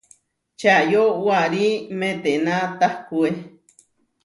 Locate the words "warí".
1.25-1.67